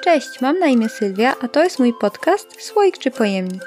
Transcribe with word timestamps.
Cześć, 0.00 0.40
mam 0.40 0.58
na 0.58 0.66
imię 0.66 0.88
Sylwia, 0.88 1.34
a 1.40 1.48
to 1.48 1.64
jest 1.64 1.78
mój 1.78 1.94
podcast 2.00 2.62
Słoik 2.62 2.98
czy 2.98 3.10
Pojemnik. 3.10 3.62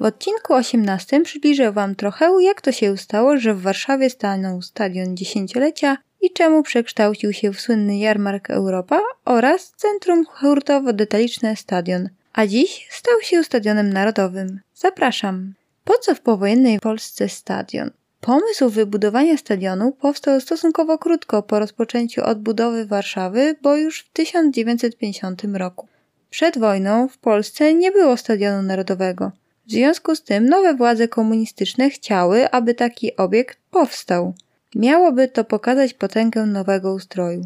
W 0.00 0.02
odcinku 0.02 0.54
18 0.54 1.20
przybliżę 1.20 1.72
Wam 1.72 1.94
trochę, 1.94 2.30
jak 2.42 2.60
to 2.60 2.72
się 2.72 2.96
stało, 2.96 3.36
że 3.36 3.54
w 3.54 3.62
Warszawie 3.62 4.10
stanął 4.10 4.62
stadion 4.62 5.16
dziesięciolecia 5.16 5.96
i 6.20 6.30
czemu 6.30 6.62
przekształcił 6.62 7.32
się 7.32 7.52
w 7.52 7.60
słynny 7.60 7.98
jarmark 7.98 8.50
Europa 8.50 9.00
oraz 9.24 9.72
Centrum 9.76 10.24
Hurtowo-Detaliczne 10.26 11.56
Stadion, 11.56 12.08
a 12.32 12.46
dziś 12.46 12.88
stał 12.90 13.20
się 13.22 13.44
stadionem 13.44 13.92
narodowym. 13.92 14.60
Zapraszam! 14.74 15.54
Po 15.84 15.98
co 15.98 16.14
w 16.14 16.20
powojennej 16.20 16.80
Polsce 16.80 17.28
stadion? 17.28 17.90
Pomysł 18.20 18.70
wybudowania 18.70 19.36
stadionu 19.36 19.92
powstał 19.92 20.40
stosunkowo 20.40 20.98
krótko 20.98 21.42
po 21.42 21.58
rozpoczęciu 21.58 22.24
odbudowy 22.24 22.86
Warszawy, 22.86 23.56
bo 23.62 23.76
już 23.76 24.00
w 24.00 24.12
1950 24.12 25.42
roku. 25.54 25.88
Przed 26.30 26.58
wojną 26.58 27.08
w 27.08 27.18
Polsce 27.18 27.74
nie 27.74 27.92
było 27.92 28.16
stadionu 28.16 28.62
narodowego. 28.62 29.32
W 29.66 29.70
związku 29.70 30.16
z 30.16 30.22
tym 30.22 30.48
nowe 30.48 30.74
władze 30.74 31.08
komunistyczne 31.08 31.90
chciały, 31.90 32.50
aby 32.50 32.74
taki 32.74 33.16
obiekt 33.16 33.58
powstał. 33.70 34.34
Miałoby 34.74 35.28
to 35.28 35.44
pokazać 35.44 35.94
potęgę 35.94 36.46
nowego 36.46 36.94
ustroju. 36.94 37.44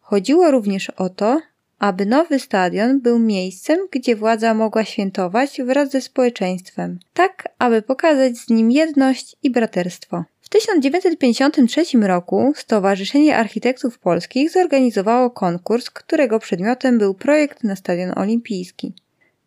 Chodziło 0.00 0.50
również 0.50 0.90
o 0.90 1.08
to, 1.08 1.40
aby 1.78 2.06
nowy 2.06 2.38
stadion 2.38 3.00
był 3.00 3.18
miejscem, 3.18 3.78
gdzie 3.90 4.16
władza 4.16 4.54
mogła 4.54 4.84
świętować 4.84 5.60
wraz 5.62 5.90
ze 5.90 6.00
społeczeństwem, 6.00 6.98
tak 7.14 7.48
aby 7.58 7.82
pokazać 7.82 8.36
z 8.38 8.50
nim 8.50 8.70
jedność 8.70 9.36
i 9.42 9.50
braterstwo. 9.50 10.24
W 10.40 10.48
1953 10.48 11.84
roku 12.02 12.52
Stowarzyszenie 12.56 13.36
Architektów 13.36 13.98
Polskich 13.98 14.50
zorganizowało 14.50 15.30
konkurs, 15.30 15.90
którego 15.90 16.38
przedmiotem 16.38 16.98
był 16.98 17.14
projekt 17.14 17.64
na 17.64 17.76
Stadion 17.76 18.18
Olimpijski. 18.18 18.94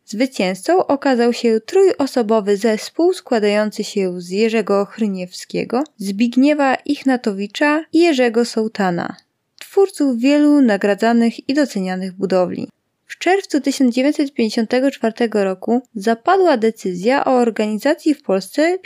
Zwycięzcą 0.05 0.87
okazał 0.87 1.33
się 1.33 1.59
trójosobowy 1.65 2.57
zespół 2.57 3.13
składający 3.13 3.83
się 3.83 4.21
z 4.21 4.29
Jerzego 4.29 4.85
Chryniewskiego, 4.85 5.83
Zbigniewa 5.97 6.75
Ichnatowicza 6.75 7.83
i 7.93 7.99
Jerzego 7.99 8.45
Sołtana, 8.45 9.15
twórców 9.71 10.17
wielu 10.17 10.61
nagradzanych 10.61 11.49
i 11.49 11.53
docenianych 11.53 12.13
budowli. 12.13 12.67
W 13.05 13.17
czerwcu 13.17 13.61
1954 13.61 15.13
roku 15.33 15.81
zapadła 15.95 16.57
decyzja 16.57 17.25
o 17.25 17.31
organizacji 17.31 18.13
w 18.13 18.23
Polsce 18.23 18.77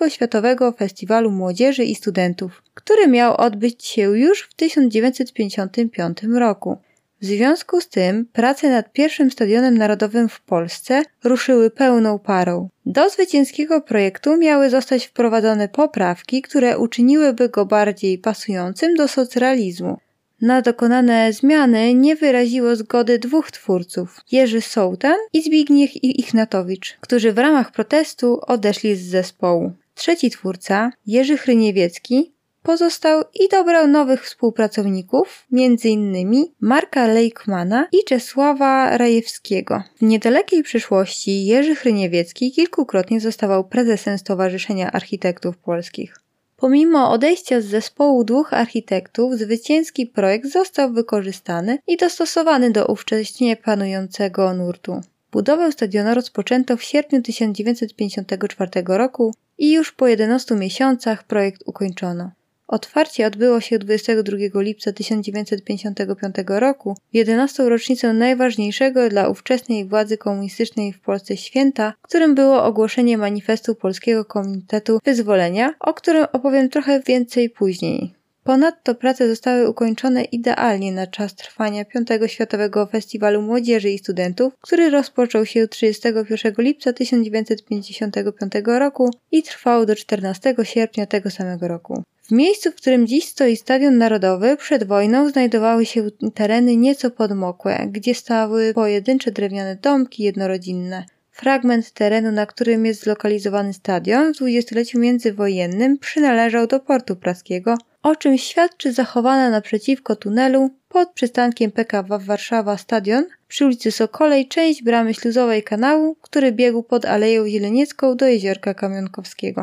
V 0.00 0.10
Światowego 0.10 0.72
Festiwalu 0.72 1.30
Młodzieży 1.30 1.84
i 1.84 1.94
Studentów, 1.94 2.62
który 2.74 3.08
miał 3.08 3.36
odbyć 3.36 3.84
się 3.84 4.02
już 4.02 4.42
w 4.42 4.54
1955 4.54 6.22
roku. 6.22 6.76
W 7.20 7.24
związku 7.24 7.80
z 7.80 7.88
tym 7.88 8.26
prace 8.32 8.70
nad 8.70 8.92
pierwszym 8.92 9.30
stadionem 9.30 9.78
narodowym 9.78 10.28
w 10.28 10.40
Polsce 10.40 11.02
ruszyły 11.24 11.70
pełną 11.70 12.18
parą. 12.18 12.68
Do 12.86 13.10
zwycięskiego 13.10 13.80
projektu 13.80 14.36
miały 14.36 14.70
zostać 14.70 15.06
wprowadzone 15.06 15.68
poprawki, 15.68 16.42
które 16.42 16.78
uczyniłyby 16.78 17.48
go 17.48 17.66
bardziej 17.66 18.18
pasującym 18.18 18.94
do 18.94 19.08
socrealizmu. 19.08 19.98
Na 20.40 20.62
dokonane 20.62 21.32
zmiany 21.32 21.94
nie 21.94 22.16
wyraziło 22.16 22.76
zgody 22.76 23.18
dwóch 23.18 23.50
twórców, 23.50 24.20
Jerzy 24.32 24.60
Sołtan 24.60 25.16
i 25.32 25.42
Zbigniew 25.42 25.90
Ichnatowicz, 25.96 26.96
którzy 27.00 27.32
w 27.32 27.38
ramach 27.38 27.72
protestu 27.72 28.40
odeszli 28.46 28.96
z 28.96 29.06
zespołu. 29.06 29.72
Trzeci 29.94 30.30
twórca, 30.30 30.92
Jerzy 31.06 31.36
Chryniewiecki, 31.36 32.32
pozostał 32.62 33.22
i 33.34 33.48
dobrał 33.48 33.88
nowych 33.88 34.24
współpracowników, 34.24 35.46
m.in. 35.52 36.44
Marka 36.60 37.06
Lejkmana 37.06 37.88
i 37.92 38.04
Czesława 38.04 38.98
Rajewskiego. 38.98 39.82
W 39.96 40.02
niedalekiej 40.02 40.62
przyszłości 40.62 41.46
Jerzy 41.46 41.74
Chryniewiecki 41.74 42.52
kilkukrotnie 42.52 43.20
zostawał 43.20 43.68
prezesem 43.68 44.18
Stowarzyszenia 44.18 44.92
Architektów 44.92 45.56
Polskich. 45.56 46.25
Pomimo 46.56 47.10
odejścia 47.10 47.60
z 47.60 47.64
zespołu 47.64 48.24
dwóch 48.24 48.54
architektów, 48.54 49.34
zwycięski 49.34 50.06
projekt 50.06 50.52
został 50.52 50.92
wykorzystany 50.92 51.78
i 51.86 51.96
dostosowany 51.96 52.70
do 52.70 52.86
ówcześnie 52.86 53.56
panującego 53.56 54.54
nurtu. 54.54 55.00
Budowę 55.32 55.72
stadionu 55.72 56.14
rozpoczęto 56.14 56.76
w 56.76 56.82
sierpniu 56.82 57.22
1954 57.22 58.70
roku 58.86 59.34
i 59.58 59.72
już 59.72 59.92
po 59.92 60.08
11 60.08 60.54
miesiącach 60.54 61.24
projekt 61.24 61.62
ukończono. 61.66 62.30
Otwarcie 62.68 63.26
odbyło 63.26 63.60
się 63.60 63.78
22 63.78 64.36
lipca 64.60 64.92
1955 64.92 66.36
roku, 66.48 66.96
w 67.12 67.14
11. 67.14 67.68
rocznicę 67.68 68.12
najważniejszego 68.12 69.08
dla 69.08 69.28
ówczesnej 69.28 69.84
władzy 69.84 70.18
komunistycznej 70.18 70.92
w 70.92 71.00
Polsce 71.00 71.36
święta, 71.36 71.92
którym 72.02 72.34
było 72.34 72.64
ogłoszenie 72.64 73.18
manifestu 73.18 73.74
Polskiego 73.74 74.24
Komitetu 74.24 74.98
Wyzwolenia, 75.04 75.74
o 75.80 75.94
którym 75.94 76.26
opowiem 76.32 76.68
trochę 76.68 77.00
więcej 77.00 77.50
później. 77.50 78.15
Ponadto 78.46 78.94
prace 78.94 79.28
zostały 79.28 79.68
ukończone 79.68 80.24
idealnie 80.24 80.92
na 80.92 81.06
czas 81.06 81.34
trwania 81.34 81.84
V 82.20 82.28
Światowego 82.28 82.86
Festiwalu 82.86 83.42
Młodzieży 83.42 83.90
i 83.90 83.98
Studentów, 83.98 84.52
który 84.60 84.90
rozpoczął 84.90 85.46
się 85.46 85.68
31 85.68 86.54
lipca 86.58 86.92
1955 86.92 88.52
roku 88.64 89.10
i 89.32 89.42
trwał 89.42 89.86
do 89.86 89.96
14 89.96 90.54
sierpnia 90.62 91.06
tego 91.06 91.30
samego 91.30 91.68
roku. 91.68 92.02
W 92.22 92.30
miejscu, 92.30 92.72
w 92.72 92.74
którym 92.74 93.06
dziś 93.06 93.24
stoi 93.24 93.56
Stadion 93.56 93.98
Narodowy, 93.98 94.56
przed 94.56 94.84
wojną 94.84 95.30
znajdowały 95.30 95.86
się 95.86 96.10
tereny 96.34 96.76
nieco 96.76 97.10
podmokłe, 97.10 97.86
gdzie 97.90 98.14
stały 98.14 98.74
pojedyncze 98.74 99.30
drewniane 99.30 99.76
domki 99.76 100.22
jednorodzinne. 100.22 101.04
Fragment 101.36 101.90
terenu, 101.90 102.32
na 102.32 102.46
którym 102.46 102.86
jest 102.86 103.02
zlokalizowany 103.02 103.72
stadion 103.72 104.32
w 104.32 104.36
dwudziestoleciu 104.36 104.98
międzywojennym 104.98 105.98
przynależał 105.98 106.66
do 106.66 106.80
portu 106.80 107.16
praskiego, 107.16 107.78
o 108.06 108.16
czym 108.16 108.38
świadczy 108.38 108.92
zachowana 108.92 109.50
naprzeciwko 109.50 110.16
tunelu 110.16 110.70
pod 110.88 111.10
przystankiem 111.10 111.70
PKW 111.70 112.18
Warszawa 112.18 112.76
Stadion 112.76 113.24
przy 113.48 113.66
ulicy 113.66 113.92
Sokolej 113.92 114.48
część 114.48 114.82
bramy 114.82 115.14
śluzowej 115.14 115.62
kanału, 115.62 116.16
który 116.20 116.52
biegł 116.52 116.82
pod 116.82 117.04
Aleją 117.04 117.48
Zieleniecką 117.48 118.16
do 118.16 118.26
Jeziorka 118.26 118.74
Kamionkowskiego. 118.74 119.62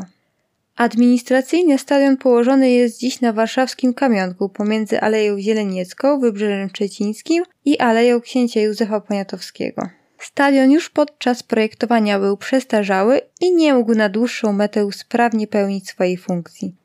Administracyjnie 0.76 1.78
stadion 1.78 2.18
położony 2.18 2.72
jest 2.72 3.00
dziś 3.00 3.22
na 3.22 3.34
warszawskim 3.34 3.94
Kamionku 3.94 4.50
pomiędzy 4.50 5.02
Aleją 5.02 5.40
Zieleniecką, 5.40 6.20
Wybrzeżem 6.20 6.70
Szczecińskim 6.70 7.44
i 7.66 7.80
Aleją 7.80 8.22
Księcia 8.22 8.62
Józefa 8.62 9.02
Poniatowskiego. 9.02 9.90
Stadion 10.20 10.72
już 10.72 10.90
podczas 10.90 11.44
projektowania 11.44 12.20
był 12.20 12.38
przestarzały 12.38 13.22
i 13.42 13.56
nie 13.56 13.74
mógł 13.74 13.96
na 13.96 14.10
dłuższą 14.10 14.54
metę 14.54 14.90
sprawnie 14.92 15.48
pełnić 15.48 15.90
swojej 15.90 16.18
funkcji. 16.18 16.83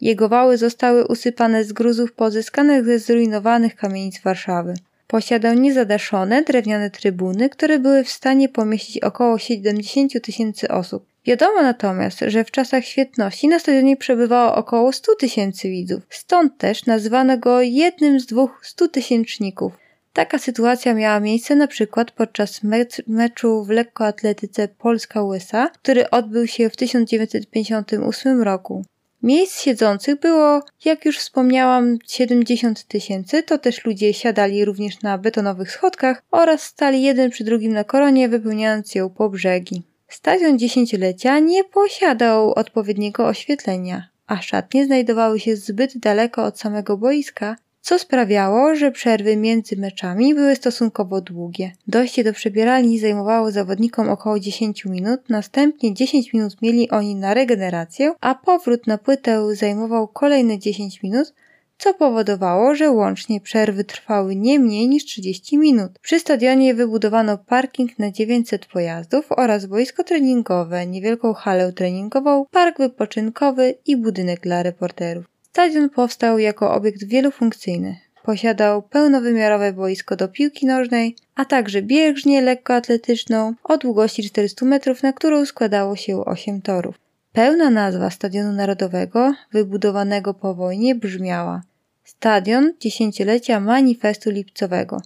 Jego 0.00 0.28
wały 0.28 0.56
zostały 0.56 1.06
usypane 1.06 1.64
z 1.64 1.72
gruzów 1.72 2.12
pozyskanych 2.12 2.84
ze 2.84 2.98
zrujnowanych 2.98 3.76
kamienic 3.76 4.20
Warszawy. 4.20 4.74
Posiadał 5.06 5.54
niezadaszone 5.54 6.42
drewniane 6.42 6.90
trybuny, 6.90 7.48
które 7.48 7.78
były 7.78 8.04
w 8.04 8.10
stanie 8.10 8.48
pomieścić 8.48 8.98
około 8.98 9.38
70 9.38 10.12
tysięcy 10.22 10.68
osób. 10.68 11.06
Wiadomo 11.26 11.62
natomiast, 11.62 12.18
że 12.26 12.44
w 12.44 12.50
czasach 12.50 12.84
świetności 12.84 13.48
na 13.48 13.58
stadionie 13.58 13.96
przebywało 13.96 14.54
około 14.54 14.92
100 14.92 15.14
tysięcy 15.14 15.70
widzów, 15.70 16.02
stąd 16.10 16.58
też 16.58 16.86
nazwano 16.86 17.38
go 17.38 17.62
jednym 17.62 18.20
z 18.20 18.26
dwóch 18.26 18.60
stutysięczników. 18.66 19.72
Taka 20.12 20.38
sytuacja 20.38 20.94
miała 20.94 21.20
miejsce 21.20 21.56
na 21.56 21.66
przykład 21.66 22.10
podczas 22.10 22.60
meczu 23.06 23.64
w 23.64 23.70
lekkoatletyce 23.70 24.68
Polska-USA, 24.68 25.68
który 25.68 26.10
odbył 26.10 26.46
się 26.46 26.70
w 26.70 26.76
1958 26.76 28.42
roku. 28.42 28.84
Miejsc 29.22 29.60
siedzących 29.60 30.20
było, 30.20 30.62
jak 30.84 31.04
już 31.04 31.18
wspomniałam, 31.18 31.98
70 32.06 32.84
tysięcy, 32.84 33.42
to 33.42 33.58
też 33.58 33.84
ludzie 33.84 34.14
siadali 34.14 34.64
również 34.64 35.02
na 35.02 35.18
betonowych 35.18 35.70
schodkach 35.70 36.22
oraz 36.30 36.62
stali 36.62 37.02
jeden 37.02 37.30
przy 37.30 37.44
drugim 37.44 37.72
na 37.72 37.84
koronie, 37.84 38.28
wypełniając 38.28 38.94
ją 38.94 39.10
po 39.10 39.30
brzegi. 39.30 39.82
Stadion 40.08 40.58
dziesięciolecia 40.58 41.38
nie 41.38 41.64
posiadał 41.64 42.52
odpowiedniego 42.52 43.26
oświetlenia, 43.26 44.08
a 44.26 44.42
szatnie 44.42 44.86
znajdowały 44.86 45.40
się 45.40 45.56
zbyt 45.56 45.98
daleko 45.98 46.44
od 46.44 46.58
samego 46.58 46.96
boiska, 46.96 47.56
co 47.80 47.98
sprawiało, 47.98 48.74
że 48.74 48.90
przerwy 48.90 49.36
między 49.36 49.76
meczami 49.76 50.34
były 50.34 50.56
stosunkowo 50.56 51.20
długie. 51.20 51.72
Dojście 51.86 52.24
do 52.24 52.32
przebieralni 52.32 52.98
zajmowało 52.98 53.50
zawodnikom 53.50 54.08
około 54.08 54.40
10 54.40 54.84
minut, 54.84 55.20
następnie 55.28 55.94
10 55.94 56.32
minut 56.32 56.62
mieli 56.62 56.90
oni 56.90 57.14
na 57.14 57.34
regenerację, 57.34 58.14
a 58.20 58.34
powrót 58.34 58.86
na 58.86 58.98
płytę 58.98 59.54
zajmował 59.54 60.08
kolejne 60.08 60.58
10 60.58 61.02
minut, 61.02 61.32
co 61.80 61.94
powodowało, 61.94 62.74
że 62.74 62.90
łącznie 62.90 63.40
przerwy 63.40 63.84
trwały 63.84 64.36
nie 64.36 64.58
mniej 64.58 64.88
niż 64.88 65.04
30 65.04 65.58
minut. 65.58 65.98
Przy 66.02 66.20
stadionie 66.20 66.74
wybudowano 66.74 67.38
parking 67.38 67.98
na 67.98 68.10
900 68.10 68.66
pojazdów 68.66 69.26
oraz 69.36 69.66
boisko 69.66 70.04
treningowe, 70.04 70.86
niewielką 70.86 71.34
halę 71.34 71.72
treningową, 71.72 72.44
park 72.50 72.78
wypoczynkowy 72.78 73.74
i 73.86 73.96
budynek 73.96 74.40
dla 74.40 74.62
reporterów. 74.62 75.29
Stadion 75.52 75.90
powstał 75.90 76.38
jako 76.38 76.74
obiekt 76.74 77.04
wielofunkcyjny. 77.04 77.96
Posiadał 78.22 78.82
pełnowymiarowe 78.82 79.72
boisko 79.72 80.16
do 80.16 80.28
piłki 80.28 80.66
nożnej, 80.66 81.16
a 81.34 81.44
także 81.44 81.82
bieżnię 81.82 82.42
lekkoatletyczną 82.42 83.54
o 83.64 83.78
długości 83.78 84.30
400 84.30 84.66
metrów, 84.66 85.02
na 85.02 85.12
którą 85.12 85.46
składało 85.46 85.96
się 85.96 86.24
8 86.24 86.62
torów. 86.62 86.94
Pełna 87.32 87.70
nazwa 87.70 88.10
Stadionu 88.10 88.52
Narodowego, 88.52 89.34
wybudowanego 89.52 90.34
po 90.34 90.54
wojnie, 90.54 90.94
brzmiała 90.94 91.62
Stadion 92.04 92.72
Dziesięciolecia 92.80 93.60
Manifestu 93.60 94.30
Lipcowego. 94.30 95.00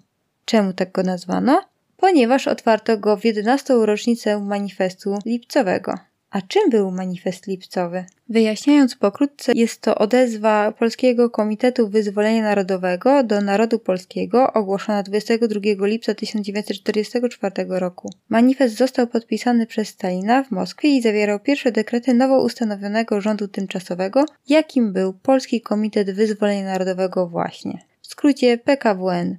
Czemu 0.45 0.73
tak 0.73 0.93
go 0.93 1.03
nazwano? 1.03 1.63
Ponieważ 1.97 2.49
otwarto 2.49 2.99
go 2.99 3.17
w 3.17 3.25
11. 3.25 3.75
rocznicę 3.75 4.41
Manifestu 4.41 5.19
Lipcowego. 5.27 5.95
A 6.35 6.43
czym 6.43 6.71
był 6.71 6.91
manifest 6.91 7.47
lipcowy? 7.47 8.05
Wyjaśniając 8.29 8.97
pokrótce, 8.97 9.53
jest 9.55 9.81
to 9.81 9.95
odezwa 9.95 10.73
Polskiego 10.73 11.31
Komitetu 11.31 11.89
Wyzwolenia 11.89 12.43
Narodowego 12.43 13.23
do 13.23 13.41
narodu 13.41 13.79
polskiego 13.79 14.53
ogłoszona 14.53 15.03
22 15.03 15.87
lipca 15.87 16.15
1944 16.15 17.53
roku. 17.69 18.11
Manifest 18.29 18.77
został 18.77 19.07
podpisany 19.07 19.67
przez 19.67 19.89
Stalina 19.89 20.43
w 20.45 20.51
Moskwie 20.51 20.97
i 20.97 21.03
zawierał 21.03 21.41
pierwsze 21.41 21.73
dekrety 21.73 22.15
nowo 22.15 22.43
ustanowionego 22.43 23.21
rządu 23.21 23.49
tymczasowego, 23.49 24.25
jakim 24.49 24.93
był 24.93 25.13
Polski 25.13 25.61
Komitet 25.61 26.11
Wyzwolenia 26.11 26.65
Narodowego 26.65 27.29
właśnie. 27.29 27.79
W 28.03 28.07
skrócie 28.07 28.59
PKWN. 28.59 29.37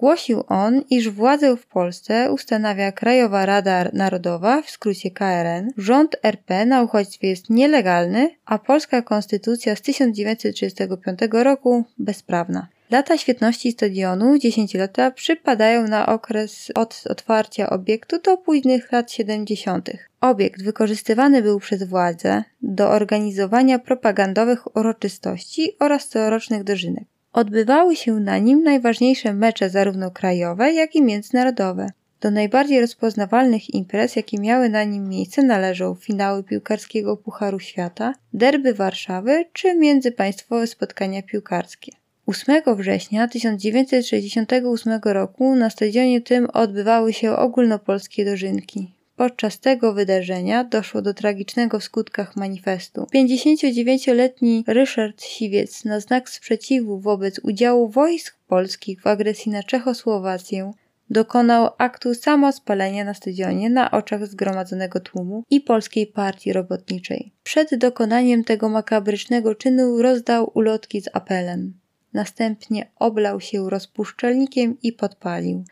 Głosił 0.00 0.44
on, 0.48 0.82
iż 0.90 1.10
władzę 1.10 1.56
w 1.56 1.66
Polsce 1.66 2.32
ustanawia 2.32 2.92
Krajowa 2.92 3.46
Rada 3.46 3.90
Narodowa, 3.92 4.62
w 4.62 4.70
skrócie 4.70 5.10
KRN. 5.10 5.70
Rząd 5.76 6.16
RP 6.22 6.66
na 6.66 6.82
uchodźstwie 6.82 7.28
jest 7.28 7.50
nielegalny, 7.50 8.30
a 8.44 8.58
polska 8.58 9.02
konstytucja 9.02 9.76
z 9.76 9.80
1935 9.80 11.18
roku 11.32 11.84
bezprawna. 11.98 12.68
Lata 12.90 13.18
świetności 13.18 13.72
stadionu, 13.72 14.38
10 14.38 14.74
lata, 14.74 15.10
przypadają 15.10 15.88
na 15.88 16.06
okres 16.06 16.72
od 16.74 17.02
otwarcia 17.10 17.70
obiektu 17.70 18.20
do 18.22 18.36
późnych 18.36 18.92
lat 18.92 19.12
70. 19.12 19.90
Obiekt 20.20 20.62
wykorzystywany 20.62 21.42
był 21.42 21.60
przez 21.60 21.82
władze 21.82 22.44
do 22.62 22.90
organizowania 22.90 23.78
propagandowych 23.78 24.76
uroczystości 24.76 25.76
oraz 25.80 26.08
corocznych 26.08 26.64
dożynek. 26.64 27.04
Odbywały 27.32 27.96
się 27.96 28.12
na 28.12 28.38
nim 28.38 28.62
najważniejsze 28.62 29.34
mecze 29.34 29.70
zarówno 29.70 30.10
krajowe, 30.10 30.72
jak 30.72 30.94
i 30.94 31.02
międzynarodowe. 31.02 31.86
Do 32.20 32.30
najbardziej 32.30 32.80
rozpoznawalnych 32.80 33.74
imprez, 33.74 34.16
jakie 34.16 34.38
miały 34.38 34.68
na 34.68 34.84
nim 34.84 35.08
miejsce, 35.08 35.42
należą 35.42 35.94
finały 35.94 36.44
piłkarskiego 36.44 37.16
Pucharu 37.16 37.60
Świata, 37.60 38.14
derby 38.32 38.74
Warszawy 38.74 39.44
czy 39.52 39.74
międzypaństwowe 39.74 40.66
spotkania 40.66 41.22
piłkarskie. 41.22 41.92
8 42.26 42.62
września 42.76 43.28
1968 43.28 45.00
roku 45.04 45.54
na 45.54 45.70
stadionie 45.70 46.20
tym 46.20 46.46
odbywały 46.52 47.12
się 47.12 47.36
ogólnopolskie 47.36 48.24
dożynki. 48.24 48.99
Podczas 49.20 49.60
tego 49.60 49.92
wydarzenia 49.92 50.64
doszło 50.64 51.02
do 51.02 51.14
tragicznego 51.14 51.80
w 51.80 51.84
skutkach 51.84 52.36
manifestu. 52.36 53.06
59-letni 53.14 54.64
Ryszard 54.66 55.22
Siwiec 55.22 55.84
na 55.84 56.00
znak 56.00 56.30
sprzeciwu 56.30 57.00
wobec 57.00 57.40
udziału 57.42 57.88
wojsk 57.88 58.38
polskich 58.48 59.02
w 59.02 59.06
agresji 59.06 59.52
na 59.52 59.62
Czechosłowację 59.62 60.72
dokonał 61.10 61.70
aktu 61.78 62.14
samospalenia 62.14 63.04
na 63.04 63.14
stadionie 63.14 63.70
na 63.70 63.90
oczach 63.90 64.26
zgromadzonego 64.26 65.00
tłumu 65.00 65.44
i 65.50 65.60
Polskiej 65.60 66.06
Partii 66.06 66.52
Robotniczej. 66.52 67.32
Przed 67.42 67.74
dokonaniem 67.74 68.44
tego 68.44 68.68
makabrycznego 68.68 69.54
czynu 69.54 70.02
rozdał 70.02 70.50
ulotki 70.54 71.00
z 71.00 71.08
apelem. 71.12 71.74
Następnie 72.12 72.90
oblał 72.96 73.40
się 73.40 73.70
rozpuszczalnikiem 73.70 74.76
i 74.82 74.92
podpalił. 74.92 75.64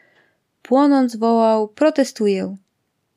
Płonąc 0.63 1.17
wołał: 1.17 1.69
Protestuję! 1.69 2.57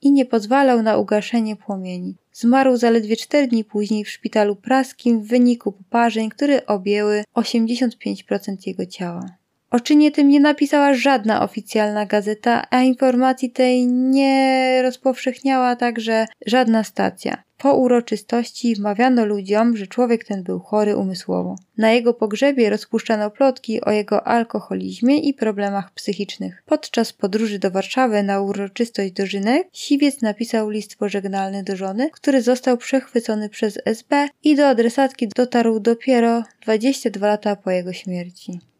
I 0.01 0.11
nie 0.11 0.25
pozwalał 0.25 0.81
na 0.81 0.97
ugaszenie 0.97 1.55
płomieni. 1.55 2.15
Zmarł 2.33 2.77
zaledwie 2.77 3.15
cztery 3.15 3.47
dni 3.47 3.63
później 3.63 4.05
w 4.05 4.09
szpitalu 4.09 4.55
praskim 4.55 5.21
w 5.21 5.27
wyniku 5.27 5.71
poparzeń, 5.71 6.29
które 6.29 6.65
objęły 6.65 7.23
85% 7.35 8.55
jego 8.65 8.85
ciała. 8.85 9.40
O 9.71 9.79
czynie 9.79 10.11
tym 10.11 10.29
nie 10.29 10.39
napisała 10.39 10.93
żadna 10.93 11.43
oficjalna 11.43 12.05
gazeta, 12.05 12.67
a 12.69 12.81
informacji 12.81 13.51
tej 13.51 13.87
nie 13.87 14.79
rozpowszechniała 14.83 15.75
także 15.75 16.25
żadna 16.45 16.83
stacja. 16.83 17.43
Po 17.57 17.75
uroczystości 17.75 18.75
wmawiano 18.75 19.25
ludziom, 19.25 19.77
że 19.77 19.87
człowiek 19.87 20.25
ten 20.25 20.43
był 20.43 20.59
chory 20.59 20.95
umysłowo. 20.95 21.55
Na 21.77 21.91
jego 21.91 22.13
pogrzebie 22.13 22.69
rozpuszczano 22.69 23.31
plotki 23.31 23.81
o 23.81 23.91
jego 23.91 24.27
alkoholizmie 24.27 25.19
i 25.19 25.33
problemach 25.33 25.91
psychicznych. 25.91 26.63
Podczas 26.65 27.13
podróży 27.13 27.59
do 27.59 27.71
Warszawy 27.71 28.23
na 28.23 28.41
uroczystość 28.41 29.11
dożynek 29.11 29.67
Siwiec 29.73 30.21
napisał 30.21 30.69
list 30.69 30.95
pożegnalny 30.95 31.63
do 31.63 31.75
żony, 31.75 32.09
który 32.09 32.41
został 32.41 32.77
przechwycony 32.77 33.49
przez 33.49 33.79
SB 33.85 34.27
i 34.43 34.55
do 34.55 34.67
adresatki 34.67 35.27
dotarł 35.35 35.79
dopiero 35.79 36.43
22 36.61 37.27
lata 37.27 37.55
po 37.55 37.71
jego 37.71 37.93
śmierci. 37.93 38.70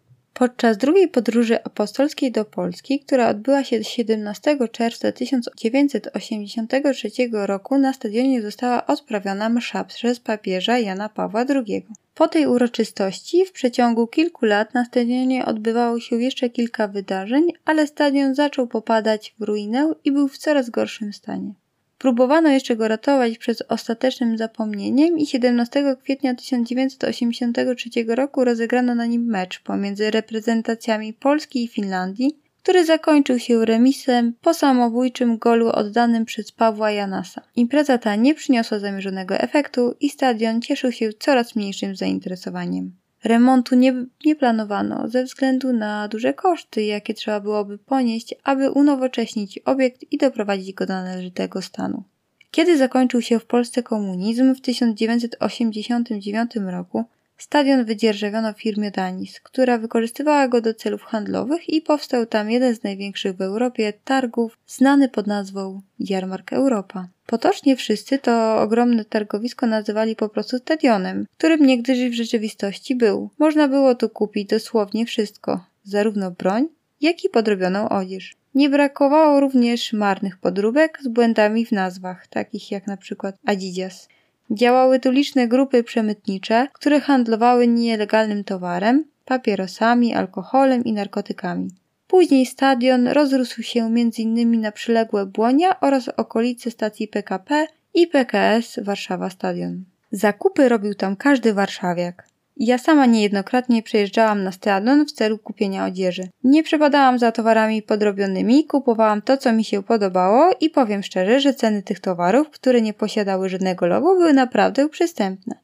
Podczas 0.41 0.77
drugiej 0.77 1.07
podróży 1.07 1.63
apostolskiej 1.63 2.31
do 2.31 2.45
Polski, 2.45 2.99
która 2.99 3.29
odbyła 3.29 3.63
się 3.63 3.83
17 3.83 4.57
czerwca 4.71 5.11
1983 5.11 7.09
roku, 7.31 7.77
na 7.77 7.93
stadionie 7.93 8.41
została 8.41 8.87
odprawiona 8.87 9.49
msza 9.49 9.83
przez 9.83 10.19
papieża 10.19 10.79
Jana 10.79 11.09
Pawła 11.09 11.45
II. 11.49 11.85
Po 12.15 12.27
tej 12.27 12.47
uroczystości 12.47 13.45
w 13.45 13.51
przeciągu 13.51 14.07
kilku 14.07 14.45
lat 14.45 14.73
na 14.73 14.85
stadionie 14.85 15.45
odbywało 15.45 15.99
się 15.99 16.21
jeszcze 16.21 16.49
kilka 16.49 16.87
wydarzeń, 16.87 17.43
ale 17.65 17.87
stadion 17.87 18.35
zaczął 18.35 18.67
popadać 18.67 19.35
w 19.39 19.43
ruinę 19.43 19.93
i 20.03 20.11
był 20.11 20.27
w 20.27 20.37
coraz 20.37 20.69
gorszym 20.69 21.13
stanie. 21.13 21.53
Próbowano 22.01 22.49
jeszcze 22.49 22.75
go 22.75 22.87
ratować 22.87 23.37
przed 23.37 23.63
ostatecznym 23.69 24.37
zapomnieniem 24.37 25.19
i 25.19 25.27
17 25.27 25.95
kwietnia 26.03 26.35
1983 26.35 27.89
roku 28.07 28.45
rozegrano 28.45 28.95
na 28.95 29.05
nim 29.05 29.25
mecz 29.25 29.59
pomiędzy 29.59 30.11
reprezentacjami 30.11 31.13
Polski 31.13 31.63
i 31.63 31.67
Finlandii, 31.67 32.39
który 32.63 32.85
zakończył 32.85 33.39
się 33.39 33.65
remisem 33.65 34.33
po 34.41 34.53
samobójczym 34.53 35.37
golu 35.37 35.69
oddanym 35.69 36.25
przez 36.25 36.51
Pawła 36.51 36.91
Janasa. 36.91 37.41
Impreza 37.55 37.97
ta 37.97 38.15
nie 38.15 38.35
przyniosła 38.35 38.79
zamierzonego 38.79 39.35
efektu 39.35 39.95
i 39.99 40.09
stadion 40.09 40.61
cieszył 40.61 40.91
się 40.91 41.09
coraz 41.19 41.55
mniejszym 41.55 41.95
zainteresowaniem. 41.95 43.00
Remontu 43.23 43.75
nie, 43.75 44.05
nie 44.25 44.35
planowano 44.35 45.07
ze 45.07 45.23
względu 45.23 45.73
na 45.73 46.07
duże 46.07 46.33
koszty, 46.33 46.83
jakie 46.83 47.13
trzeba 47.13 47.39
byłoby 47.39 47.77
ponieść, 47.77 48.35
aby 48.43 48.71
unowocześnić 48.71 49.59
obiekt 49.59 50.11
i 50.11 50.17
doprowadzić 50.17 50.73
go 50.73 50.85
do 50.85 50.93
należytego 50.93 51.61
stanu. 51.61 52.03
Kiedy 52.51 52.77
zakończył 52.77 53.21
się 53.21 53.39
w 53.39 53.45
Polsce 53.45 53.83
komunizm 53.83 54.55
w 54.55 54.61
1989 54.61 56.51
roku, 56.55 57.05
Stadion 57.41 57.85
wydzierżawiono 57.85 58.53
firmie 58.53 58.91
Danis, 58.91 59.39
która 59.39 59.77
wykorzystywała 59.77 60.47
go 60.47 60.61
do 60.61 60.73
celów 60.73 61.03
handlowych 61.03 61.69
i 61.69 61.81
powstał 61.81 62.25
tam 62.25 62.51
jeden 62.51 62.75
z 62.75 62.83
największych 62.83 63.35
w 63.35 63.41
Europie 63.41 63.93
targów, 64.03 64.57
znany 64.67 65.09
pod 65.09 65.27
nazwą 65.27 65.81
Jarmark 65.99 66.53
Europa. 66.53 67.07
Potocznie 67.25 67.75
wszyscy 67.75 68.19
to 68.19 68.61
ogromne 68.61 69.05
targowisko 69.05 69.67
nazywali 69.67 70.15
po 70.15 70.29
prostu 70.29 70.57
stadionem, 70.57 71.25
którym 71.37 71.65
niegdyś 71.65 72.09
w 72.09 72.13
rzeczywistości 72.13 72.95
był. 72.95 73.29
Można 73.39 73.67
było 73.67 73.95
tu 73.95 74.09
kupić 74.09 74.49
dosłownie 74.49 75.05
wszystko, 75.05 75.65
zarówno 75.83 76.31
broń, 76.31 76.67
jak 77.01 77.23
i 77.23 77.29
podrobioną 77.29 77.89
odzież. 77.89 78.35
Nie 78.55 78.69
brakowało 78.69 79.39
również 79.39 79.93
marnych 79.93 80.37
podróbek 80.37 80.99
z 81.01 81.07
błędami 81.07 81.65
w 81.65 81.71
nazwach, 81.71 82.27
takich 82.27 82.71
jak 82.71 82.87
na 82.87 82.97
przykład 82.97 83.35
Adidas. 83.45 84.07
Działały 84.51 84.99
tu 84.99 85.11
liczne 85.11 85.47
grupy 85.47 85.83
przemytnicze, 85.83 86.67
które 86.73 86.99
handlowały 86.99 87.67
nielegalnym 87.67 88.43
towarem, 88.43 89.05
papierosami, 89.25 90.13
alkoholem 90.13 90.83
i 90.83 90.93
narkotykami. 90.93 91.69
Później 92.07 92.45
stadion 92.45 93.07
rozrósł 93.07 93.63
się 93.63 93.85
m.in. 93.85 94.61
na 94.61 94.71
przyległe 94.71 95.25
Błonia 95.25 95.79
oraz 95.79 96.09
okolice 96.09 96.71
stacji 96.71 97.07
PKP 97.07 97.67
i 97.93 98.07
PKS 98.07 98.79
Warszawa 98.83 99.29
Stadion. 99.29 99.83
Zakupy 100.11 100.69
robił 100.69 100.95
tam 100.95 101.15
każdy 101.15 101.53
warszawiak. 101.53 102.30
Ja 102.63 102.77
sama 102.77 103.05
niejednokrotnie 103.05 103.83
przejeżdżałam 103.83 104.43
na 104.43 104.51
stadion 104.51 105.05
w 105.05 105.11
celu 105.11 105.37
kupienia 105.37 105.85
odzieży. 105.85 106.29
Nie 106.43 106.63
przepadałam 106.63 107.19
za 107.19 107.31
towarami 107.31 107.81
podrobionymi, 107.81 108.65
kupowałam 108.65 109.21
to, 109.21 109.37
co 109.37 109.53
mi 109.53 109.63
się 109.63 109.83
podobało 109.83 110.49
i 110.59 110.69
powiem 110.69 111.03
szczerze, 111.03 111.39
że 111.39 111.53
ceny 111.53 111.83
tych 111.83 111.99
towarów, 111.99 112.49
które 112.49 112.81
nie 112.81 112.93
posiadały 112.93 113.49
żadnego 113.49 113.87
logo, 113.87 114.15
były 114.15 114.33
naprawdę 114.33 114.89
przystępne. 114.89 115.55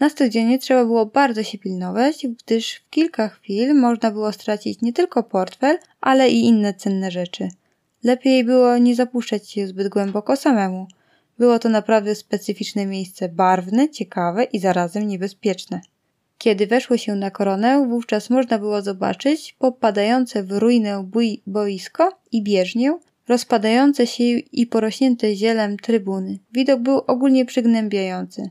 Na 0.00 0.08
stadionie 0.08 0.58
trzeba 0.58 0.84
było 0.84 1.06
bardzo 1.06 1.42
się 1.42 1.58
pilnować, 1.58 2.26
gdyż 2.44 2.74
w 2.74 2.90
kilka 2.90 3.28
chwil 3.28 3.74
można 3.74 4.10
było 4.10 4.32
stracić 4.32 4.82
nie 4.82 4.92
tylko 4.92 5.22
portfel, 5.22 5.78
ale 6.00 6.30
i 6.30 6.44
inne 6.44 6.74
cenne 6.74 7.10
rzeczy. 7.10 7.48
Lepiej 8.04 8.44
było 8.44 8.78
nie 8.78 8.94
zapuszczać 8.94 9.50
się 9.50 9.66
zbyt 9.66 9.88
głęboko 9.88 10.36
samemu. 10.36 10.86
Było 11.38 11.58
to 11.58 11.68
naprawdę 11.68 12.14
specyficzne 12.14 12.86
miejsce, 12.86 13.28
barwne, 13.28 13.90
ciekawe 13.90 14.44
i 14.44 14.58
zarazem 14.58 15.08
niebezpieczne. 15.08 15.80
Kiedy 16.44 16.66
weszło 16.66 16.96
się 16.96 17.14
na 17.14 17.30
koronę, 17.30 17.86
wówczas 17.88 18.30
można 18.30 18.58
było 18.58 18.82
zobaczyć 18.82 19.56
popadające 19.58 20.42
w 20.42 20.52
ruinę 20.52 21.10
boisko 21.46 22.18
i 22.32 22.42
bieżnię, 22.42 22.98
rozpadające 23.28 24.06
się 24.06 24.24
i 24.24 24.66
porośnięte 24.66 25.36
zielem 25.36 25.76
trybuny. 25.76 26.38
Widok 26.52 26.80
był 26.80 26.98
ogólnie 26.98 27.44
przygnębiający. 27.44 28.50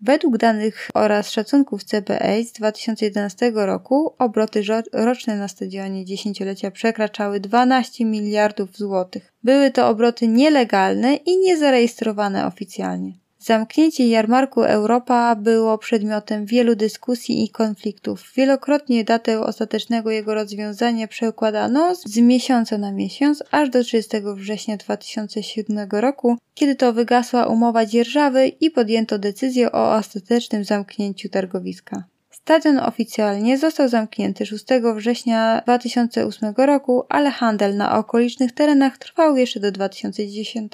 Według 0.00 0.38
danych 0.38 0.90
oraz 0.94 1.30
szacunków 1.30 1.84
CBA 1.84 2.42
z 2.44 2.52
2011 2.52 3.52
roku 3.54 4.14
obroty 4.18 4.62
roczne 4.92 5.36
na 5.36 5.48
stadionie 5.48 6.04
dziesięciolecia 6.04 6.70
przekraczały 6.70 7.40
12 7.40 8.04
miliardów 8.04 8.76
złotych. 8.76 9.32
Były 9.44 9.70
to 9.70 9.88
obroty 9.88 10.28
nielegalne 10.28 11.14
i 11.14 11.36
niezarejestrowane 11.38 12.46
oficjalnie. 12.46 13.12
Zamknięcie 13.44 14.08
jarmarku 14.08 14.62
Europa 14.62 15.36
było 15.36 15.78
przedmiotem 15.78 16.46
wielu 16.46 16.76
dyskusji 16.76 17.44
i 17.44 17.50
konfliktów. 17.50 18.32
Wielokrotnie 18.36 19.04
datę 19.04 19.40
ostatecznego 19.40 20.10
jego 20.10 20.34
rozwiązania 20.34 21.08
przekładano 21.08 21.94
z 21.94 22.18
miesiąca 22.18 22.78
na 22.78 22.92
miesiąc, 22.92 23.42
aż 23.50 23.70
do 23.70 23.84
30 23.84 24.16
września 24.34 24.76
2007 24.76 25.88
roku, 25.90 26.36
kiedy 26.54 26.76
to 26.76 26.92
wygasła 26.92 27.46
umowa 27.46 27.86
dzierżawy 27.86 28.48
i 28.48 28.70
podjęto 28.70 29.18
decyzję 29.18 29.72
o 29.72 29.94
ostatecznym 29.94 30.64
zamknięciu 30.64 31.28
targowiska. 31.28 32.11
Stadion 32.44 32.78
oficjalnie 32.78 33.58
został 33.58 33.88
zamknięty 33.88 34.46
6 34.46 34.64
września 34.94 35.62
2008 35.64 36.54
roku, 36.56 37.04
ale 37.08 37.30
handel 37.30 37.76
na 37.76 37.98
okolicznych 37.98 38.52
terenach 38.52 38.98
trwał 38.98 39.36
jeszcze 39.36 39.60
do 39.60 39.72
2010. 39.72 40.72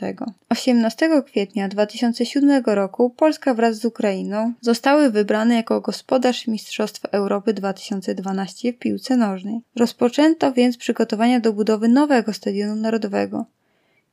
18 0.48 1.22
kwietnia 1.26 1.68
2007 1.68 2.62
roku 2.66 3.10
Polska 3.10 3.54
wraz 3.54 3.76
z 3.76 3.84
Ukrainą 3.84 4.52
zostały 4.60 5.10
wybrane 5.10 5.54
jako 5.54 5.80
gospodarz 5.80 6.46
Mistrzostw 6.46 7.04
Europy 7.04 7.54
2012 7.54 8.72
w 8.72 8.78
piłce 8.78 9.16
nożnej. 9.16 9.60
Rozpoczęto 9.76 10.52
więc 10.52 10.76
przygotowania 10.76 11.40
do 11.40 11.52
budowy 11.52 11.88
nowego 11.88 12.32
stadionu 12.32 12.76
narodowego. 12.76 13.44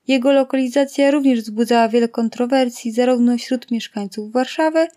Jego 0.07 0.33
lokalizacja 0.33 1.11
również 1.11 1.41
wzbudzała 1.41 1.87
wiele 1.87 2.07
kontrowersji 2.07 2.91
zarówno 2.91 3.37
wśród 3.37 3.71
mieszkańców 3.71 4.31
Warszawy, 4.31 4.87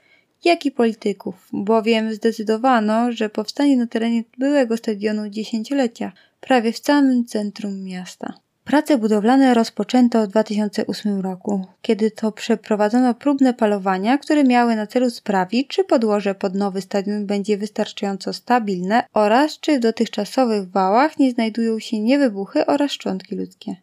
jak 0.44 0.66
i 0.66 0.70
polityków, 0.70 1.48
bowiem 1.52 2.14
zdecydowano, 2.14 3.12
że 3.12 3.28
powstanie 3.28 3.76
na 3.76 3.86
terenie 3.86 4.24
byłego 4.38 4.76
stadionu 4.76 5.28
dziesięciolecia, 5.28 6.12
prawie 6.40 6.72
w 6.72 6.78
samym 6.78 7.24
centrum 7.24 7.84
miasta. 7.84 8.34
Prace 8.68 8.98
budowlane 8.98 9.54
rozpoczęto 9.54 10.24
w 10.24 10.28
2008 10.28 11.20
roku, 11.20 11.66
kiedy 11.82 12.10
to 12.10 12.32
przeprowadzono 12.32 13.14
próbne 13.14 13.54
palowania, 13.54 14.18
które 14.18 14.44
miały 14.44 14.76
na 14.76 14.86
celu 14.86 15.10
sprawdzić, 15.10 15.68
czy 15.68 15.84
podłoże 15.84 16.34
pod 16.34 16.54
nowy 16.54 16.80
stadion 16.80 17.26
będzie 17.26 17.56
wystarczająco 17.56 18.32
stabilne 18.32 19.04
oraz 19.14 19.60
czy 19.60 19.78
w 19.78 19.82
dotychczasowych 19.82 20.70
wałach 20.70 21.18
nie 21.18 21.30
znajdują 21.30 21.78
się 21.78 22.00
niewybuchy 22.00 22.66
oraz 22.66 22.92
szczątki 22.92 23.36
ludzkie. 23.36 23.76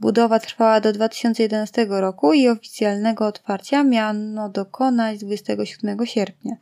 Budowa 0.00 0.38
trwała 0.38 0.80
do 0.80 0.92
2011 0.92 1.86
roku 1.88 2.32
i 2.32 2.48
oficjalnego 2.48 3.26
otwarcia 3.26 3.84
miano 3.84 4.48
dokonać 4.48 5.18
27 5.18 6.06
sierpnia. 6.06 6.56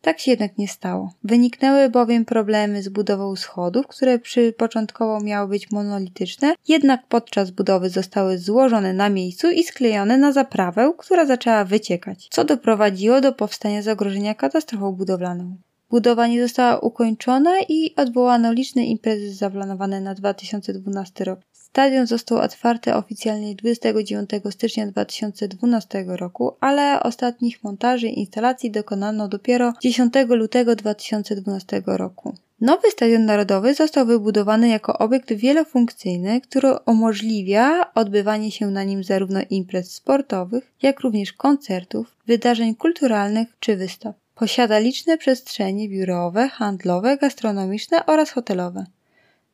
Tak 0.00 0.18
się 0.18 0.30
jednak 0.30 0.58
nie 0.58 0.68
stało. 0.68 1.12
Wyniknęły 1.24 1.88
bowiem 1.88 2.24
problemy 2.24 2.82
z 2.82 2.88
budową 2.88 3.36
schodów, 3.36 3.86
które 3.86 4.18
przy 4.18 4.52
początkowo 4.52 5.20
miały 5.20 5.48
być 5.48 5.70
monolityczne, 5.70 6.54
jednak 6.68 7.06
podczas 7.06 7.50
budowy 7.50 7.88
zostały 7.88 8.38
złożone 8.38 8.92
na 8.92 9.08
miejscu 9.08 9.50
i 9.50 9.64
sklejone 9.64 10.18
na 10.18 10.32
zaprawę, 10.32 10.92
która 10.98 11.26
zaczęła 11.26 11.64
wyciekać, 11.64 12.28
co 12.30 12.44
doprowadziło 12.44 13.20
do 13.20 13.32
powstania 13.32 13.82
zagrożenia 13.82 14.34
katastrofą 14.34 14.92
budowlaną. 14.92 15.56
Budowa 15.90 16.26
nie 16.26 16.42
została 16.42 16.78
ukończona 16.78 17.50
i 17.68 17.94
odwołano 17.96 18.52
liczne 18.52 18.84
imprezy 18.84 19.34
zaplanowane 19.34 20.00
na 20.00 20.14
2012 20.14 21.24
rok. 21.24 21.40
Stadion 21.52 22.06
został 22.06 22.38
otwarty 22.38 22.94
oficjalnie 22.94 23.54
29 23.54 24.30
stycznia 24.50 24.86
2012 24.86 26.04
roku, 26.06 26.52
ale 26.60 27.02
ostatnich 27.02 27.64
montaży 27.64 28.08
i 28.08 28.20
instalacji 28.20 28.70
dokonano 28.70 29.28
dopiero 29.28 29.72
10 29.82 30.14
lutego 30.28 30.76
2012 30.76 31.82
roku. 31.86 32.34
Nowy 32.60 32.90
Stadion 32.90 33.24
Narodowy 33.24 33.74
został 33.74 34.06
wybudowany 34.06 34.68
jako 34.68 34.98
obiekt 34.98 35.32
wielofunkcyjny, 35.32 36.40
który 36.40 36.68
umożliwia 36.86 37.94
odbywanie 37.94 38.50
się 38.50 38.70
na 38.70 38.84
nim 38.84 39.04
zarówno 39.04 39.40
imprez 39.50 39.92
sportowych, 39.92 40.72
jak 40.82 41.00
również 41.00 41.32
koncertów, 41.32 42.16
wydarzeń 42.26 42.74
kulturalnych 42.74 43.48
czy 43.60 43.76
wystaw. 43.76 44.14
Posiada 44.40 44.78
liczne 44.78 45.18
przestrzenie 45.18 45.88
biurowe, 45.88 46.48
handlowe, 46.48 47.16
gastronomiczne 47.16 48.06
oraz 48.06 48.30
hotelowe. 48.30 48.84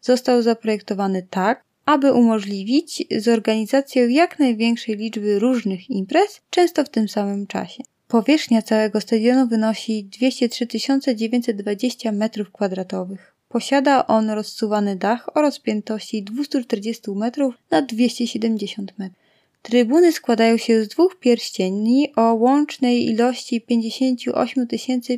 Został 0.00 0.42
zaprojektowany 0.42 1.26
tak, 1.30 1.64
aby 1.84 2.12
umożliwić 2.12 3.04
zorganizację 3.18 4.10
jak 4.10 4.38
największej 4.38 4.96
liczby 4.96 5.38
różnych 5.38 5.90
imprez, 5.90 6.40
często 6.50 6.84
w 6.84 6.88
tym 6.88 7.08
samym 7.08 7.46
czasie. 7.46 7.82
Powierzchnia 8.08 8.62
całego 8.62 9.00
stadionu 9.00 9.48
wynosi 9.48 10.04
203 10.04 10.66
920 11.16 12.12
m2. 12.12 13.16
Posiada 13.48 14.06
on 14.06 14.30
rozsuwany 14.30 14.96
dach 14.96 15.36
o 15.36 15.42
rozpiętości 15.42 16.22
240 16.22 17.02
m 17.10 17.50
na 17.70 17.82
270 17.82 18.92
m. 18.98 19.10
Trybuny 19.66 20.12
składają 20.12 20.56
się 20.56 20.84
z 20.84 20.88
dwóch 20.88 21.18
pierścieni 21.18 22.12
o 22.16 22.34
łącznej 22.34 23.06
ilości 23.06 23.60
58 23.60 24.66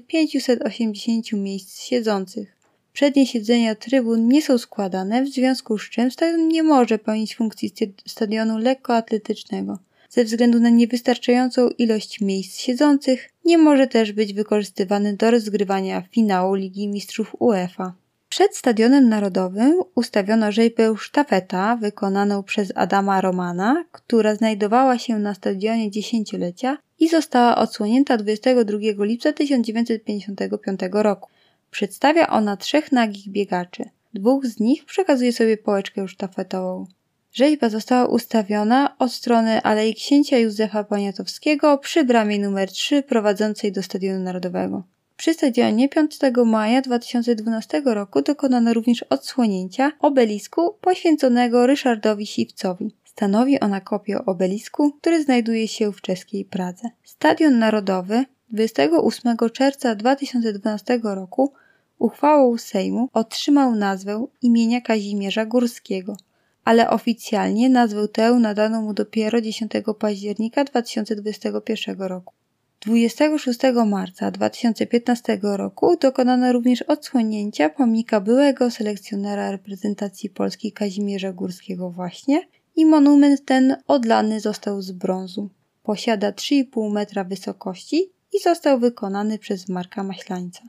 580 0.06 1.32
miejsc 1.32 1.82
siedzących. 1.82 2.56
Przednie 2.92 3.26
siedzenia 3.26 3.74
trybun 3.74 4.28
nie 4.28 4.42
są 4.42 4.58
składane, 4.58 5.24
w 5.24 5.28
związku 5.28 5.78
z 5.78 5.90
czym 5.90 6.10
stadion 6.10 6.48
nie 6.48 6.62
może 6.62 6.98
pełnić 6.98 7.36
funkcji 7.36 7.72
stadionu 8.06 8.58
lekkoatletycznego. 8.58 9.78
Ze 10.10 10.24
względu 10.24 10.60
na 10.60 10.68
niewystarczającą 10.68 11.68
ilość 11.68 12.20
miejsc 12.20 12.58
siedzących, 12.58 13.28
nie 13.44 13.58
może 13.58 13.86
też 13.86 14.12
być 14.12 14.34
wykorzystywany 14.34 15.16
do 15.16 15.30
rozgrywania 15.30 16.02
finału 16.10 16.54
Ligi 16.54 16.88
Mistrzów 16.88 17.36
UEFA. 17.38 17.94
Przed 18.28 18.56
Stadionem 18.56 19.08
Narodowym 19.08 19.80
ustawiono 19.94 20.52
rzeźbę 20.52 20.94
sztafeta 20.98 21.76
wykonaną 21.76 22.42
przez 22.42 22.72
Adama 22.74 23.20
Romana, 23.20 23.84
która 23.92 24.34
znajdowała 24.34 24.98
się 24.98 25.18
na 25.18 25.34
stadionie 25.34 25.90
dziesięciolecia 25.90 26.78
i 26.98 27.08
została 27.08 27.56
odsłonięta 27.56 28.16
22 28.16 28.78
lipca 29.04 29.32
1955 29.32 30.80
roku. 30.92 31.30
Przedstawia 31.70 32.28
ona 32.28 32.56
trzech 32.56 32.92
nagich 32.92 33.28
biegaczy. 33.28 33.84
Dwóch 34.14 34.46
z 34.46 34.60
nich 34.60 34.84
przekazuje 34.84 35.32
sobie 35.32 35.56
pałeczkę 35.56 36.08
sztafetową. 36.08 36.86
Rzeźba 37.32 37.68
została 37.68 38.06
ustawiona 38.06 38.98
od 38.98 39.12
strony 39.12 39.62
Alei 39.62 39.94
Księcia 39.94 40.38
Józefa 40.38 40.84
Poniatowskiego 40.84 41.78
przy 41.78 42.04
bramie 42.04 42.38
numer 42.38 42.70
3 42.70 43.02
prowadzącej 43.02 43.72
do 43.72 43.82
Stadionu 43.82 44.24
Narodowego. 44.24 44.82
Przy 45.18 45.34
stadionie 45.34 45.88
5 45.88 46.18
maja 46.46 46.82
2012 46.82 47.82
roku 47.84 48.22
dokonano 48.22 48.74
również 48.74 49.02
odsłonięcia 49.02 49.92
obelisku 50.00 50.74
poświęconego 50.80 51.66
Ryszardowi 51.66 52.26
Siwcowi. 52.26 52.94
Stanowi 53.04 53.60
ona 53.60 53.80
kopię 53.80 54.24
obelisku, 54.24 54.92
który 54.92 55.22
znajduje 55.22 55.68
się 55.68 55.92
w 55.92 56.00
czeskiej 56.00 56.44
Pradze. 56.44 56.88
Stadion 57.04 57.58
Narodowy 57.58 58.24
28 58.50 59.36
czerwca 59.52 59.94
2012 59.94 61.00
roku 61.02 61.52
uchwałą 61.98 62.58
Sejmu 62.58 63.08
otrzymał 63.12 63.74
nazwę 63.74 64.26
imienia 64.42 64.80
Kazimierza 64.80 65.46
Górskiego, 65.46 66.16
ale 66.64 66.90
oficjalnie 66.90 67.68
nazwę 67.68 68.08
tę 68.08 68.32
nadano 68.32 68.82
mu 68.82 68.94
dopiero 68.94 69.40
10 69.40 69.72
października 69.98 70.64
2021 70.64 72.02
roku. 72.02 72.34
26 72.80 73.58
marca 73.86 74.30
2015 74.30 75.38
roku 75.42 75.96
dokonano 75.96 76.52
również 76.52 76.82
odsłonięcia 76.82 77.68
pomnika 77.68 78.20
byłego 78.20 78.70
selekcjonera 78.70 79.50
reprezentacji 79.50 80.30
Polski 80.30 80.72
Kazimierza 80.72 81.32
Górskiego 81.32 81.90
właśnie 81.90 82.40
i 82.76 82.86
monument 82.86 83.44
ten 83.44 83.76
odlany 83.86 84.40
został 84.40 84.82
z 84.82 84.92
brązu. 84.92 85.50
Posiada 85.82 86.30
3,5 86.32 86.92
metra 86.92 87.24
wysokości 87.24 88.12
i 88.32 88.40
został 88.40 88.78
wykonany 88.78 89.38
przez 89.38 89.68
Marka 89.68 90.02
Maślańca. 90.02 90.62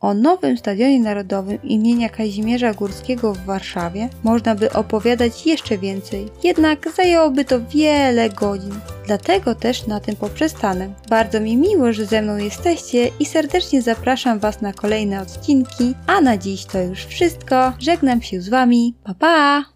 O 0.00 0.14
nowym 0.14 0.56
Stadionie 0.58 1.00
Narodowym 1.00 1.62
imienia 1.62 2.08
Kazimierza 2.08 2.74
Górskiego 2.74 3.34
w 3.34 3.44
Warszawie 3.44 4.08
można 4.24 4.54
by 4.54 4.72
opowiadać 4.72 5.46
jeszcze 5.46 5.78
więcej, 5.78 6.28
jednak 6.44 6.92
zajęłoby 6.96 7.44
to 7.44 7.60
wiele 7.60 8.30
godzin. 8.30 8.74
Dlatego 9.06 9.54
też 9.54 9.86
na 9.86 10.00
tym 10.00 10.16
poprzestanę. 10.16 10.88
Bardzo 11.10 11.40
mi 11.40 11.56
miło, 11.56 11.92
że 11.92 12.06
ze 12.06 12.22
mną 12.22 12.36
jesteście 12.36 13.10
i 13.20 13.24
serdecznie 13.24 13.82
zapraszam 13.82 14.38
Was 14.38 14.60
na 14.60 14.72
kolejne 14.72 15.22
odcinki, 15.22 15.94
a 16.06 16.20
na 16.20 16.36
dziś 16.36 16.64
to 16.64 16.82
już 16.82 17.04
wszystko. 17.04 17.72
Żegnam 17.78 18.22
się 18.22 18.40
z 18.40 18.48
Wami. 18.48 18.94
Pa 19.04 19.14
pa! 19.14 19.75